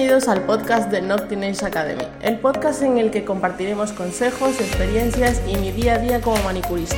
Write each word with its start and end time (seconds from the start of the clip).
Bienvenidos 0.00 0.28
al 0.28 0.46
podcast 0.46 0.90
de 0.90 1.02
Not 1.02 1.28
Teenage 1.28 1.62
Academy, 1.62 2.04
el 2.22 2.38
podcast 2.38 2.80
en 2.80 2.96
el 2.96 3.10
que 3.10 3.22
compartiremos 3.22 3.92
consejos, 3.92 4.58
experiencias 4.58 5.42
y 5.46 5.56
mi 5.56 5.72
día 5.72 5.96
a 5.96 5.98
día 5.98 6.22
como 6.22 6.42
manicurista. 6.42 6.96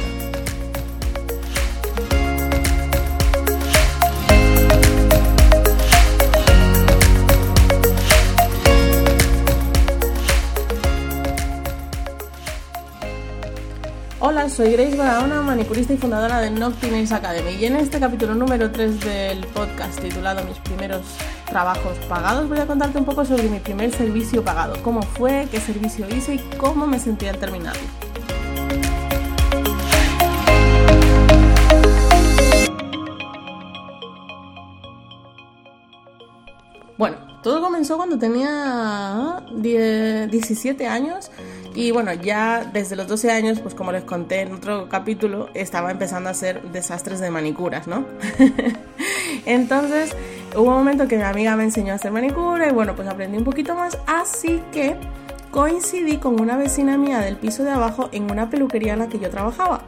Hola, 14.21 14.49
soy 14.49 14.75
Grace 14.75 14.95
Barahona, 14.95 15.43
manicurista 15.43 15.93
y 15.93 15.97
fundadora 15.97 16.41
de 16.41 16.53
Noctines 16.53 17.11
Academy. 17.11 17.57
Y 17.57 17.65
en 17.65 17.75
este 17.75 17.99
capítulo 17.99 18.37
número 18.37 18.71
3 18.71 19.01
del 19.01 19.45
podcast 19.49 20.01
titulado 20.01 20.45
Mis 20.45 20.59
primeros 20.59 21.03
trabajos 21.53 21.99
pagados, 22.09 22.49
voy 22.49 22.59
a 22.59 22.67
contarte 22.67 22.97
un 22.97 23.05
poco 23.05 23.27
sobre 23.27 23.43
mi 23.43 23.59
primer 23.59 23.93
servicio 23.93 24.43
pagado, 24.43 24.75
cómo 24.83 25.03
fue, 25.03 25.47
qué 25.51 25.61
servicio 25.61 26.07
hice 26.09 26.37
y 26.37 26.39
cómo 26.57 26.87
me 26.87 26.99
sentí 26.99 27.27
al 27.27 27.37
terminarlo. 27.37 27.83
Bueno, 36.97 37.19
todo 37.43 37.61
comenzó 37.61 37.99
cuando 37.99 38.19
tenía 38.19 39.45
17 39.53 40.87
años 40.87 41.31
y 41.75 41.91
bueno, 41.91 42.15
ya 42.15 42.65
desde 42.73 42.97
los 42.97 43.09
12 43.09 43.31
años, 43.31 43.61
pues 43.61 43.75
como 43.75 43.93
les 43.93 44.05
conté 44.05 44.41
en 44.41 44.55
otro 44.55 44.89
capítulo, 44.89 45.51
estaba 45.53 45.91
empezando 45.91 46.31
a 46.31 46.33
hacer 46.33 46.63
desastres 46.73 47.21
de 47.21 47.31
manicuras, 47.31 47.87
¿no? 47.87 48.07
Entonces, 49.45 50.17
hubo 50.57 50.69
un 50.69 50.75
momento 50.75 51.09
que 51.09 51.17
mi 51.17 51.23
amiga 51.23 51.57
me 51.57 51.65
enseñó 51.65 51.93
a 51.93 51.97
hacer 51.97 52.13
manicura 52.13 52.69
y 52.69 52.73
bueno, 52.73 52.95
pues 52.95 53.09
aprendí 53.09 53.39
un 53.39 53.45
poquito 53.45 53.75
más, 53.75 53.99
así 54.07 54.63
que 54.73 54.97
coincidí 55.51 56.17
con 56.17 56.41
una 56.41 56.57
vecina 56.57 56.97
mía 56.97 57.19
del 57.19 57.37
piso 57.37 57.63
de 57.63 57.71
abajo 57.71 58.09
en 58.13 58.31
una 58.31 58.49
peluquería 58.51 58.95
en 58.95 59.01
la 59.01 59.09
que 59.09 59.19
yo 59.19 59.31
trabajaba. 59.31 59.83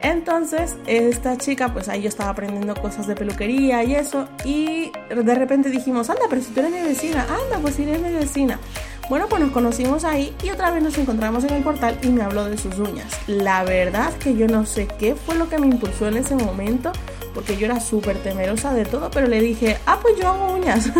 Entonces, 0.00 0.76
esta 0.86 1.36
chica, 1.38 1.72
pues 1.72 1.88
ahí 1.88 2.02
yo 2.02 2.08
estaba 2.08 2.30
aprendiendo 2.30 2.74
cosas 2.76 3.06
de 3.06 3.16
peluquería 3.16 3.82
y 3.82 3.94
eso, 3.94 4.28
y 4.44 4.92
de 5.08 5.34
repente 5.34 5.70
dijimos, 5.70 6.08
anda, 6.08 6.22
pero 6.30 6.40
si 6.40 6.52
tú 6.52 6.60
eres 6.60 6.72
mi 6.72 6.82
vecina, 6.82 7.22
anda, 7.22 7.58
pues 7.60 7.74
si 7.74 7.82
eres 7.82 8.00
mi 8.00 8.12
vecina. 8.12 8.60
Bueno, 9.08 9.26
pues 9.28 9.40
nos 9.42 9.52
conocimos 9.52 10.04
ahí 10.04 10.36
y 10.44 10.50
otra 10.50 10.70
vez 10.70 10.82
nos 10.82 10.98
encontramos 10.98 11.42
en 11.44 11.54
el 11.54 11.62
portal 11.62 11.98
y 12.02 12.08
me 12.08 12.22
habló 12.22 12.44
de 12.44 12.58
sus 12.58 12.78
uñas. 12.78 13.10
La 13.26 13.64
verdad 13.64 14.12
que 14.18 14.36
yo 14.36 14.46
no 14.46 14.66
sé 14.66 14.86
qué 14.86 15.14
fue 15.14 15.34
lo 15.34 15.48
que 15.48 15.58
me 15.58 15.66
impulsó 15.66 16.08
en 16.08 16.18
ese 16.18 16.36
momento, 16.36 16.92
porque 17.34 17.56
yo 17.56 17.66
era 17.66 17.80
súper 17.80 18.18
temerosa 18.18 18.74
de 18.74 18.84
todo, 18.84 19.10
pero 19.10 19.26
le 19.26 19.40
dije, 19.40 19.78
ah, 19.86 19.98
pues 20.00 20.16
yo 20.18 20.28
hago 20.28 20.54
uñas. 20.54 20.90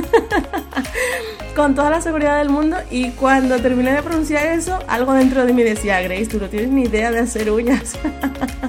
Con 1.56 1.74
toda 1.74 1.90
la 1.90 2.00
seguridad 2.00 2.38
del 2.38 2.50
mundo 2.50 2.76
y 2.90 3.10
cuando 3.10 3.58
terminé 3.60 3.92
de 3.92 4.02
pronunciar 4.02 4.46
eso, 4.46 4.78
algo 4.86 5.12
dentro 5.14 5.44
de 5.44 5.52
mí 5.52 5.62
decía, 5.62 6.00
Grace, 6.00 6.26
tú 6.26 6.38
no 6.38 6.48
tienes 6.48 6.70
ni 6.70 6.82
idea 6.82 7.10
de 7.10 7.18
hacer 7.20 7.50
uñas. 7.50 7.94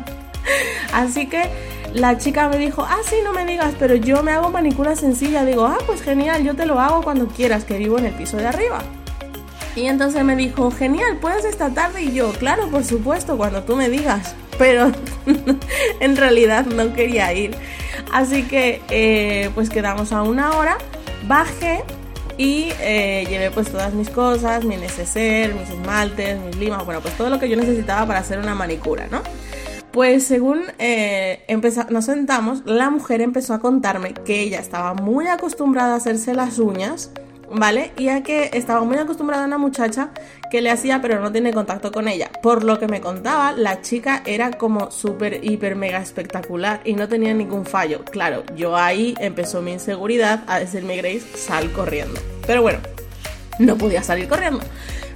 Así 0.94 1.28
que 1.28 1.44
la 1.94 2.18
chica 2.18 2.50
me 2.50 2.58
dijo, 2.58 2.84
ah, 2.88 3.00
sí, 3.04 3.18
no 3.24 3.34
me 3.34 3.46
digas, 3.46 3.74
pero 3.80 3.96
yo 3.96 4.24
me 4.24 4.32
hago 4.32 4.50
manicura 4.50 4.96
sencilla. 4.96 5.46
Digo, 5.46 5.66
ah, 5.66 5.78
pues 5.86 6.02
genial, 6.02 6.44
yo 6.44 6.56
te 6.56 6.66
lo 6.66 6.80
hago 6.80 7.04
cuando 7.04 7.28
quieras, 7.28 7.64
que 7.64 7.78
vivo 7.78 7.98
en 7.98 8.06
el 8.06 8.14
piso 8.14 8.38
de 8.38 8.48
arriba. 8.48 8.82
Y 9.76 9.86
entonces 9.86 10.24
me 10.24 10.36
dijo, 10.36 10.72
genial, 10.72 11.18
¿puedes 11.22 11.46
esta 11.46 11.70
tarde? 11.70 12.04
Y 12.04 12.14
yo, 12.14 12.32
claro, 12.34 12.68
por 12.70 12.84
supuesto, 12.84 13.38
cuando 13.38 13.64
tú 13.64 13.76
me 13.76 13.90
digas. 13.90 14.36
Pero 14.60 14.92
en 16.00 16.16
realidad 16.16 16.68
no 16.68 16.94
quería 16.94 17.34
ir. 17.34 17.56
Así 18.14 18.44
que 18.44 18.82
eh, 18.90 19.50
pues 19.56 19.72
quedamos 19.72 20.12
a 20.14 20.22
una 20.22 20.56
hora, 20.58 20.78
bajé 21.28 21.84
y 22.38 22.70
eh, 22.80 23.26
llevé 23.28 23.52
pues 23.52 23.72
todas 23.72 23.94
mis 23.94 24.10
cosas, 24.10 24.64
mi 24.64 24.78
neceser, 24.78 25.54
mis 25.56 25.70
esmaltes, 25.70 26.40
mis 26.40 26.56
limas, 26.58 26.86
bueno, 26.86 27.02
pues 27.02 27.16
todo 27.18 27.30
lo 27.30 27.40
que 27.40 27.50
yo 27.50 27.58
necesitaba 27.58 28.06
para 28.06 28.20
hacer 28.20 28.40
una 28.40 28.54
manicura, 28.54 29.08
¿no? 29.10 29.22
Pues 29.92 30.24
según 30.26 30.62
eh, 30.78 31.44
nos 31.90 32.06
sentamos, 32.06 32.62
la 32.66 32.90
mujer 32.90 33.22
empezó 33.22 33.56
a 33.56 33.60
contarme 33.60 34.14
que 34.14 34.42
ella 34.42 34.60
estaba 34.60 34.94
muy 34.94 35.28
acostumbrada 35.28 35.94
a 35.94 35.98
hacerse 35.98 36.36
las 36.36 36.60
uñas 36.60 37.12
¿vale? 37.54 37.92
Y 37.98 38.10
a 38.10 38.24
que 38.24 38.52
estaba 38.54 38.82
muy 38.84 38.98
acostumbrada 38.98 39.44
a 39.44 39.48
una 39.48 39.58
muchacha 39.58 40.10
que 40.52 40.62
le 40.62 40.72
hacía 40.72 41.02
pero 41.02 41.20
no 41.20 41.32
tiene 41.32 41.54
contacto 41.54 41.92
con 41.92 42.08
ella. 42.08 42.30
Por 42.42 42.64
lo 42.64 42.80
que 42.80 42.88
me 42.88 43.02
contaba, 43.02 43.52
la 43.52 43.82
chica 43.82 44.24
era 44.26 44.52
como 44.52 44.92
súper, 44.92 45.44
hiper, 45.44 45.76
mega 45.76 46.00
espectacular 46.00 46.82
y 46.86 46.94
no 46.94 47.08
tenía 47.08 47.34
ningún 47.34 47.66
fallo. 47.66 48.04
Claro, 48.06 48.44
yo 48.56 48.76
ahí 48.76 49.16
empezó 49.20 49.62
mi 49.62 49.74
inseguridad 49.74 50.44
a 50.48 50.60
decirme, 50.60 50.98
Grace, 50.98 51.26
sal 51.36 51.72
corriendo. 51.72 52.20
Pero 52.46 52.62
bueno, 52.62 52.80
no 53.60 53.78
podía 53.78 54.04
salir 54.04 54.28
corriendo. 54.28 54.62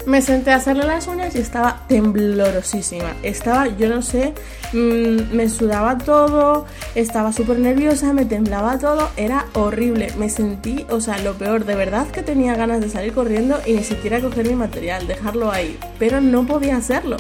Me 0.06 0.22
senté 0.22 0.52
a 0.52 0.56
hacerle 0.56 0.86
las 0.86 1.08
uñas 1.08 1.34
y 1.36 1.40
estaba 1.40 1.86
temblorosísima. 1.88 3.16
Estaba, 3.24 3.68
yo 3.68 3.88
no 3.88 4.02
sé, 4.02 4.34
mm, 4.74 5.34
me 5.34 5.48
sudaba 5.50 5.98
todo, 5.98 6.66
estaba 6.94 7.32
súper 7.32 7.60
nerviosa, 7.60 8.12
me 8.12 8.26
temblaba 8.26 8.78
todo, 8.78 9.10
era 9.16 9.46
horrible. 9.54 10.12
Me 10.18 10.30
sentí, 10.30 10.86
o 10.90 11.00
sea, 11.00 11.20
lo 11.20 11.36
peor, 11.36 11.64
de 11.64 11.76
verdad 11.76 12.08
que 12.08 12.22
tenía 12.22 12.56
ganas 12.56 12.82
de 12.82 12.90
salir 12.90 13.14
corriendo 13.14 13.60
y 13.66 13.74
ni 13.74 13.84
siquiera 13.84 14.20
coger 14.20 14.48
mi 14.48 14.56
material, 14.56 15.08
dejarlo 15.08 15.52
ahí. 15.52 15.80
Pero 16.00 16.20
no 16.20 16.46
podía 16.46 16.76
hacerlo. 16.78 17.16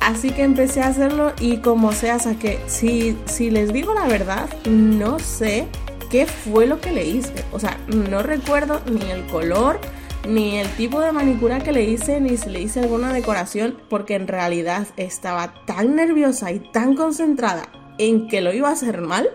Así 0.00 0.30
que 0.30 0.42
empecé 0.42 0.82
a 0.82 0.88
hacerlo 0.88 1.32
y 1.40 1.58
como 1.58 1.92
sea, 1.92 2.18
saqué. 2.18 2.60
Si, 2.66 3.16
si 3.24 3.50
les 3.50 3.72
digo 3.72 3.94
la 3.94 4.06
verdad, 4.06 4.50
no 4.66 5.18
sé 5.18 5.66
qué 6.10 6.26
fue 6.26 6.66
lo 6.66 6.82
que 6.82 6.92
le 6.92 7.06
hice. 7.06 7.32
O 7.50 7.58
sea, 7.58 7.78
no 7.86 8.22
recuerdo 8.22 8.82
ni 8.84 9.10
el 9.10 9.24
color 9.26 9.80
ni 10.26 10.58
el 10.58 10.68
tipo 10.76 11.00
de 11.00 11.12
manicura 11.12 11.60
que 11.60 11.72
le 11.72 11.84
hice, 11.84 12.20
ni 12.20 12.36
si 12.36 12.50
le 12.50 12.60
hice 12.60 12.80
alguna 12.80 13.12
decoración, 13.12 13.78
porque 13.88 14.14
en 14.14 14.26
realidad 14.28 14.86
estaba 14.96 15.54
tan 15.66 15.96
nerviosa 15.96 16.52
y 16.52 16.60
tan 16.60 16.94
concentrada 16.94 17.68
en 17.98 18.28
que 18.28 18.40
lo 18.40 18.52
iba 18.52 18.68
a 18.68 18.72
hacer 18.72 19.00
mal, 19.00 19.28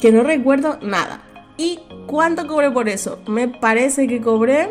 que 0.00 0.12
no 0.12 0.22
recuerdo 0.22 0.78
nada. 0.82 1.22
¿Y 1.56 1.80
cuánto 2.06 2.46
cobré 2.46 2.70
por 2.70 2.88
eso? 2.88 3.18
Me 3.26 3.48
parece 3.48 4.06
que 4.06 4.20
cobré 4.20 4.70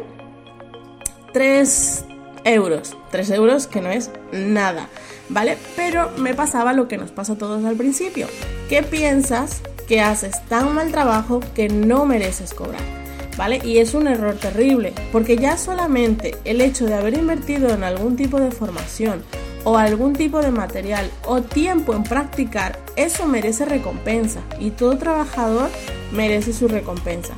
3 1.33 2.05
euros. 2.43 2.95
3 3.11 3.29
euros 3.31 3.67
que 3.67 3.81
no 3.81 3.89
es 3.89 4.11
nada, 4.31 4.87
¿vale? 5.29 5.57
Pero 5.75 6.11
me 6.17 6.33
pasaba 6.33 6.73
lo 6.73 6.87
que 6.87 6.97
nos 6.97 7.11
pasa 7.11 7.33
a 7.33 7.37
todos 7.37 7.63
al 7.65 7.75
principio. 7.75 8.27
¿Qué 8.69 8.83
piensas 8.83 9.61
que 9.87 10.01
haces 10.01 10.43
tan 10.47 10.73
mal 10.75 10.91
trabajo 10.91 11.39
que 11.55 11.69
no 11.69 12.05
mereces 12.05 12.53
cobrar? 12.53 13.02
¿Vale? 13.37 13.61
Y 13.63 13.77
es 13.77 13.93
un 13.93 14.07
error 14.07 14.35
terrible, 14.35 14.93
porque 15.11 15.37
ya 15.37 15.57
solamente 15.57 16.35
el 16.45 16.61
hecho 16.61 16.85
de 16.85 16.95
haber 16.95 17.17
invertido 17.17 17.69
en 17.73 17.83
algún 17.83 18.15
tipo 18.15 18.39
de 18.39 18.51
formación 18.51 19.23
o 19.63 19.77
algún 19.77 20.13
tipo 20.13 20.41
de 20.41 20.51
material 20.51 21.09
o 21.25 21.41
tiempo 21.41 21.93
en 21.93 22.03
practicar, 22.03 22.79
eso 22.95 23.25
merece 23.25 23.65
recompensa 23.65 24.41
y 24.59 24.71
todo 24.71 24.97
trabajador 24.97 25.69
merece 26.11 26.53
su 26.53 26.67
recompensa 26.67 27.33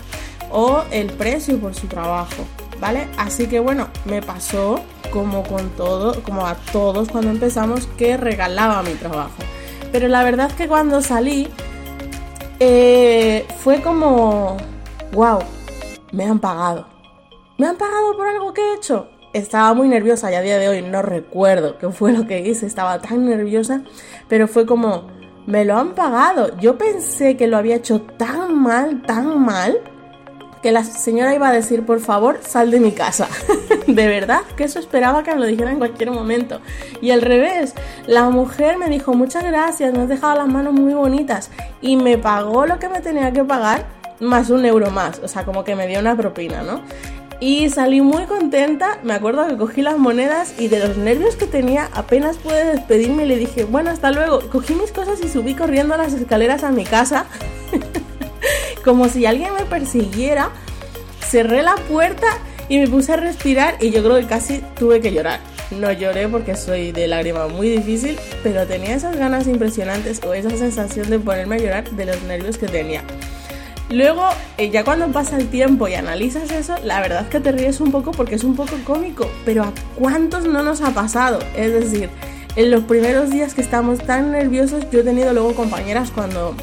o 0.51 0.83
el 0.91 1.07
precio 1.07 1.59
por 1.59 1.75
su 1.75 1.87
trabajo, 1.87 2.45
¿vale? 2.79 3.07
Así 3.17 3.47
que 3.47 3.59
bueno, 3.59 3.89
me 4.05 4.21
pasó 4.21 4.81
como 5.11 5.43
con 5.43 5.69
todo, 5.71 6.21
como 6.23 6.45
a 6.45 6.55
todos 6.55 7.09
cuando 7.09 7.31
empezamos 7.31 7.87
que 7.97 8.17
regalaba 8.17 8.81
mi 8.83 8.93
trabajo. 8.93 9.35
Pero 9.91 10.07
la 10.07 10.23
verdad 10.23 10.51
que 10.51 10.67
cuando 10.67 11.01
salí 11.01 11.47
eh, 12.59 13.45
fue 13.63 13.81
como, 13.81 14.57
wow, 15.13 15.39
me 16.15 16.25
han 16.25 16.39
pagado. 16.39 16.87
¿Me 17.57 17.67
han 17.67 17.75
pagado 17.75 18.15
por 18.15 18.27
algo 18.27 18.53
que 18.53 18.61
he 18.61 18.75
hecho? 18.75 19.09
Estaba 19.33 19.73
muy 19.73 19.89
nerviosa 19.89 20.31
y 20.31 20.35
a 20.35 20.41
día 20.41 20.57
de 20.57 20.69
hoy 20.69 20.81
no 20.81 21.01
recuerdo 21.01 21.77
qué 21.77 21.89
fue 21.89 22.13
lo 22.13 22.25
que 22.25 22.39
hice, 22.39 22.65
estaba 22.65 22.99
tan 23.01 23.25
nerviosa, 23.25 23.81
pero 24.29 24.47
fue 24.47 24.65
como, 24.65 25.07
me 25.45 25.65
lo 25.65 25.77
han 25.77 25.93
pagado. 25.93 26.57
Yo 26.57 26.77
pensé 26.77 27.35
que 27.35 27.47
lo 27.47 27.57
había 27.57 27.75
hecho 27.75 28.01
tan 28.01 28.57
mal, 28.57 29.01
tan 29.01 29.43
mal, 29.43 29.81
que 30.63 30.71
la 30.71 30.85
señora 30.85 31.35
iba 31.35 31.49
a 31.49 31.51
decir, 31.51 31.85
por 31.85 31.99
favor, 31.99 32.39
sal 32.41 32.71
de 32.71 32.79
mi 32.79 32.93
casa. 32.93 33.27
de 33.87 34.07
verdad, 34.07 34.41
que 34.55 34.63
eso 34.63 34.79
esperaba 34.79 35.21
que 35.21 35.33
me 35.33 35.41
lo 35.41 35.45
dijera 35.45 35.71
en 35.71 35.79
cualquier 35.79 36.11
momento. 36.11 36.61
Y 37.01 37.11
al 37.11 37.21
revés, 37.21 37.75
la 38.07 38.29
mujer 38.29 38.77
me 38.77 38.89
dijo, 38.89 39.13
muchas 39.13 39.43
gracias, 39.43 39.93
me 39.93 40.03
has 40.03 40.09
dejado 40.09 40.35
las 40.35 40.47
manos 40.47 40.73
muy 40.73 40.93
bonitas. 40.93 41.51
Y 41.81 41.97
me 41.97 42.17
pagó 42.17 42.65
lo 42.65 42.79
que 42.79 42.87
me 42.87 43.01
tenía 43.01 43.33
que 43.33 43.43
pagar 43.43 43.94
más 44.19 44.49
un 44.49 44.65
euro 44.65 44.91
más, 44.91 45.19
o 45.23 45.27
sea, 45.27 45.45
como 45.45 45.63
que 45.63 45.75
me 45.75 45.87
dio 45.87 45.99
una 45.99 46.15
propina, 46.15 46.61
¿no? 46.61 46.81
Y 47.41 47.69
salí 47.69 47.99
muy 47.99 48.25
contenta, 48.25 48.97
me 49.03 49.13
acuerdo 49.13 49.47
que 49.47 49.57
cogí 49.57 49.81
las 49.81 49.97
monedas 49.97 50.55
y 50.57 50.69
de 50.69 50.79
los 50.79 50.97
nervios 50.97 51.35
que 51.35 51.47
tenía 51.47 51.89
apenas 51.93 52.37
pude 52.37 52.63
despedirme 52.63 53.25
y 53.25 53.27
le 53.27 53.37
dije, 53.37 53.65
bueno, 53.65 53.89
hasta 53.89 54.11
luego. 54.11 54.39
Cogí 54.49 54.73
mis 54.73 54.91
cosas 54.91 55.19
y 55.21 55.27
subí 55.27 55.53
corriendo 55.53 55.97
las 55.97 56.13
escaleras 56.13 56.63
a 56.63 56.71
mi 56.71 56.85
casa, 56.85 57.25
como 58.85 59.09
si 59.09 59.25
alguien 59.25 59.53
me 59.53 59.65
persiguiera. 59.65 60.49
Cerré 61.19 61.61
la 61.61 61.75
puerta 61.75 62.27
y 62.69 62.79
me 62.79 62.87
puse 62.87 63.11
a 63.11 63.17
respirar 63.17 63.75
y 63.81 63.91
yo 63.91 64.01
creo 64.01 64.15
que 64.15 64.27
casi 64.27 64.63
tuve 64.79 65.01
que 65.01 65.11
llorar. 65.11 65.41
No 65.71 65.91
lloré 65.91 66.29
porque 66.29 66.55
soy 66.55 66.93
de 66.93 67.07
lágrima 67.07 67.47
muy 67.47 67.67
difícil, 67.67 68.17
pero 68.43 68.65
tenía 68.65 68.95
esas 68.95 69.17
ganas 69.17 69.47
impresionantes 69.47 70.21
o 70.23 70.33
esa 70.33 70.51
sensación 70.51 71.09
de 71.09 71.19
ponerme 71.19 71.55
a 71.55 71.59
llorar 71.59 71.89
de 71.91 72.05
los 72.05 72.21
nervios 72.23 72.57
que 72.57 72.67
tenía. 72.67 73.03
Luego, 73.89 74.23
eh, 74.57 74.71
ya 74.71 74.83
cuando 74.83 75.07
pasa 75.09 75.37
el 75.37 75.47
tiempo 75.47 75.87
y 75.87 75.93
analizas 75.93 76.51
eso, 76.51 76.75
la 76.83 77.01
verdad 77.01 77.23
es 77.23 77.29
que 77.29 77.39
te 77.39 77.51
ríes 77.51 77.79
un 77.81 77.91
poco 77.91 78.11
porque 78.11 78.35
es 78.35 78.43
un 78.43 78.55
poco 78.55 78.75
cómico, 78.83 79.29
pero 79.45 79.63
¿a 79.63 79.73
cuántos 79.95 80.45
no 80.45 80.63
nos 80.63 80.81
ha 80.81 80.91
pasado? 80.91 81.39
Es 81.55 81.71
decir, 81.71 82.09
en 82.55 82.71
los 82.71 82.85
primeros 82.85 83.29
días 83.29 83.53
que 83.53 83.61
estamos 83.61 83.99
tan 83.99 84.31
nerviosos, 84.31 84.89
yo 84.89 85.01
he 85.01 85.03
tenido 85.03 85.33
luego 85.33 85.53
compañeras 85.53 86.09
cuando 86.09 86.55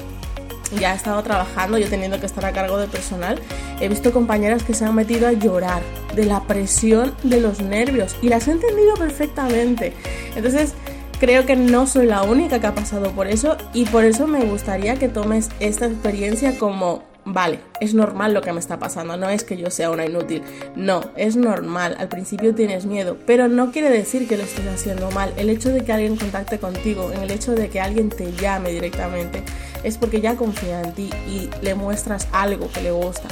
ya 0.81 0.93
he 0.93 0.97
estado 0.97 1.23
trabajando, 1.23 1.79
yo 1.79 1.89
teniendo 1.89 2.19
que 2.19 2.27
estar 2.27 2.45
a 2.45 2.53
cargo 2.53 2.79
de 2.79 2.89
personal, 2.89 3.39
he 3.81 3.89
visto 3.89 4.13
compañeras 4.13 4.65
que 4.65 4.75
se 4.75 4.85
han 4.85 4.95
metido 4.95 5.29
a 5.29 5.33
llorar 5.33 5.83
de 6.17 6.25
la 6.25 6.43
presión 6.45 7.15
de 7.23 7.41
los 7.41 7.61
nervios 7.61 8.17
y 8.21 8.31
las 8.31 8.49
he 8.49 8.53
entendido 8.53 8.95
perfectamente. 8.95 9.93
Entonces, 10.35 10.75
creo 11.21 11.47
que 11.47 11.55
no 11.55 11.87
soy 11.87 12.07
la 12.07 12.23
única 12.23 12.59
que 12.59 12.67
ha 12.67 12.75
pasado 12.75 13.13
por 13.13 13.29
eso 13.29 13.57
y 13.73 13.85
por 13.85 14.05
eso 14.05 14.27
me 14.27 14.45
gustaría 14.45 14.97
que 14.97 15.09
tomes 15.09 15.51
esta 15.61 15.87
experiencia 15.87 16.59
como 16.59 17.12
vale, 17.25 17.61
es 17.81 17.95
normal 17.95 18.35
lo 18.35 18.41
que 18.41 18.53
me 18.53 18.61
está 18.61 18.79
pasando, 18.79 19.17
no 19.17 19.29
es 19.29 19.45
que 19.45 19.57
yo 19.57 19.71
sea 19.71 19.91
una 19.91 20.07
inútil, 20.07 20.43
no, 20.77 21.03
es 21.17 21.37
normal, 21.37 21.97
al 21.99 22.09
principio 22.09 22.55
tienes 22.55 22.87
miedo, 22.87 23.17
pero 23.27 23.49
no 23.49 23.71
quiere 23.71 23.91
decir 23.91 24.29
que 24.29 24.37
lo 24.37 24.43
estés 24.43 24.67
haciendo 24.67 25.11
mal, 25.11 25.33
el 25.37 25.51
hecho 25.51 25.71
de 25.71 25.83
que 25.85 25.93
alguien 25.93 26.17
contacte 26.17 26.59
contigo, 26.59 27.13
en 27.13 27.23
el 27.23 27.31
hecho 27.31 27.53
de 27.55 27.69
que 27.69 27.81
alguien 27.81 28.09
te 28.09 28.33
llame 28.33 28.71
directamente, 28.71 29.43
es 29.83 29.99
porque 29.99 30.21
ya 30.21 30.37
confía 30.37 30.81
en 30.81 30.93
ti 30.93 31.11
y 31.29 31.51
le 31.63 31.75
muestras 31.75 32.29
algo 32.33 32.71
que 32.71 32.83
le 32.83 32.93
gusta. 32.93 33.29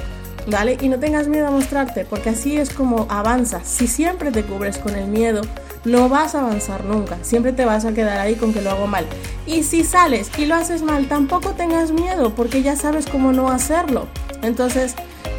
¿Vale? 0.46 0.78
Y 0.81 0.88
no 0.88 0.98
tengas 0.98 1.28
miedo 1.28 1.46
a 1.46 1.50
mostrarte, 1.50 2.06
porque 2.06 2.31
así 2.31 2.56
es 2.56 2.70
como 2.70 3.06
avanzas. 3.10 3.69
Si 3.69 3.86
siempre 3.86 4.32
te 4.32 4.43
cubres 4.43 4.78
con 4.78 4.96
el 4.96 5.06
miedo, 5.06 5.43
no 5.85 6.09
vas 6.09 6.35
a 6.35 6.41
avanzar 6.41 6.85
nunca, 6.85 7.19
siempre 7.23 7.53
te 7.53 7.65
vas 7.65 7.85
a 7.85 7.93
quedar 7.93 8.19
ahí 8.21 8.35
con 8.35 8.53
que 8.53 8.62
lo 8.62 8.71
hago 8.71 8.87
mal. 8.87 9.06
Y 9.47 9.62
si 9.62 9.85
sales 9.85 10.31
y 10.38 10.47
lo 10.47 10.55
haces 10.55 10.82
mal, 10.82 11.09
tampoco 11.09 11.50
tengas 11.50 11.93
miedo 11.93 12.35
porque 12.35 12.62
ya 12.62 12.77
sabes 12.77 13.06
cómo 13.06 13.32
no 13.32 13.49
hacerlo. 13.49 14.06
Entonces, 14.43 14.94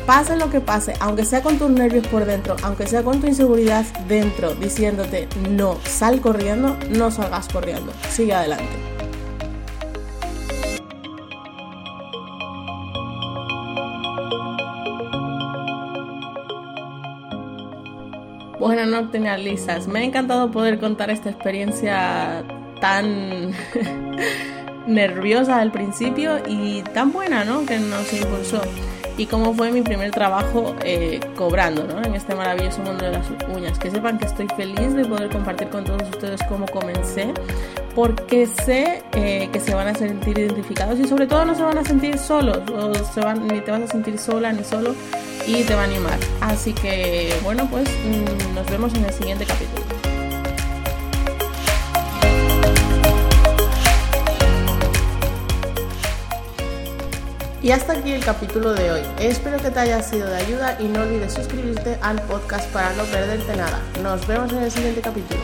pase 0.05 0.35
lo 0.35 0.49
que 0.49 0.61
pase, 0.61 0.93
aunque 0.99 1.25
sea 1.25 1.41
con 1.41 1.57
tus 1.57 1.69
nervios 1.69 2.07
por 2.07 2.25
dentro, 2.25 2.55
aunque 2.63 2.87
sea 2.87 3.03
con 3.03 3.21
tu 3.21 3.27
inseguridad 3.27 3.85
dentro, 4.07 4.55
diciéndote 4.55 5.27
no, 5.49 5.77
sal 5.85 6.21
corriendo, 6.21 6.77
no 6.89 7.11
salgas 7.11 7.47
corriendo, 7.47 7.91
sigue 8.09 8.33
adelante. 8.33 8.90
Buenas 18.61 18.87
noches, 18.87 19.39
lisas. 19.39 19.87
Me 19.87 20.01
ha 20.01 20.03
encantado 20.03 20.51
poder 20.51 20.77
contar 20.77 21.09
esta 21.09 21.31
experiencia 21.31 22.43
tan 22.79 23.49
nerviosa 24.85 25.59
al 25.59 25.71
principio 25.71 26.37
y 26.47 26.83
tan 26.83 27.11
buena, 27.11 27.43
¿no? 27.43 27.65
Que 27.65 27.79
nos 27.79 28.13
impulsó. 28.13 28.61
Y 29.17 29.25
cómo 29.25 29.55
fue 29.55 29.71
mi 29.71 29.81
primer 29.81 30.11
trabajo 30.11 30.75
eh, 30.85 31.19
cobrando, 31.35 31.87
¿no? 31.87 32.03
En 32.03 32.13
este 32.13 32.35
maravilloso 32.35 32.83
mundo 32.83 33.03
de 33.03 33.13
las 33.13 33.25
uñas. 33.51 33.79
Que 33.79 33.89
sepan 33.89 34.19
que 34.19 34.27
estoy 34.27 34.47
feliz 34.55 34.93
de 34.93 35.05
poder 35.05 35.31
compartir 35.31 35.69
con 35.69 35.83
todos 35.83 36.03
ustedes 36.03 36.39
cómo 36.47 36.67
comencé, 36.67 37.33
porque 37.95 38.45
sé 38.45 39.01
eh, 39.13 39.49
que 39.51 39.59
se 39.59 39.73
van 39.73 39.87
a 39.87 39.95
sentir 39.95 40.37
identificados 40.37 40.99
y 40.99 41.05
sobre 41.05 41.25
todo 41.25 41.45
no 41.45 41.55
se 41.55 41.63
van 41.63 41.79
a 41.79 41.83
sentir 41.83 42.15
solos, 42.19 42.59
o 42.69 42.93
se 42.93 43.21
van, 43.21 43.47
ni 43.47 43.59
te 43.61 43.71
vas 43.71 43.81
a 43.81 43.87
sentir 43.87 44.19
sola 44.19 44.53
ni 44.53 44.63
solo 44.63 44.93
y 45.45 45.63
te 45.63 45.75
va 45.75 45.81
a 45.81 45.85
animar. 45.85 46.19
Así 46.39 46.73
que 46.73 47.33
bueno, 47.43 47.67
pues 47.69 47.89
mm, 47.89 48.55
nos 48.55 48.65
vemos 48.67 48.93
en 48.93 49.05
el 49.05 49.13
siguiente 49.13 49.45
capítulo. 49.45 49.85
Y 57.63 57.71
hasta 57.71 57.93
aquí 57.93 58.11
el 58.11 58.25
capítulo 58.25 58.73
de 58.73 58.91
hoy. 58.91 59.01
Espero 59.19 59.57
que 59.57 59.69
te 59.69 59.79
haya 59.79 60.01
sido 60.01 60.27
de 60.27 60.37
ayuda 60.37 60.77
y 60.79 60.85
no 60.85 61.01
olvides 61.01 61.33
suscribirte 61.33 61.97
al 62.01 62.19
podcast 62.23 62.67
para 62.71 62.91
no 62.93 63.03
perderte 63.03 63.55
nada. 63.55 63.79
Nos 64.01 64.25
vemos 64.25 64.51
en 64.51 64.63
el 64.63 64.71
siguiente 64.71 65.01
capítulo. 65.01 65.39